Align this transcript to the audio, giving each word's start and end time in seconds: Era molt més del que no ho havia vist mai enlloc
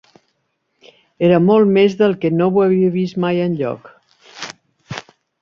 Era 1.27 1.37
molt 1.49 1.73
més 1.75 1.97
del 1.99 2.15
que 2.23 2.31
no 2.39 2.47
ho 2.55 2.65
havia 2.65 2.91
vist 2.97 3.21
mai 3.27 3.45
enlloc 3.45 3.93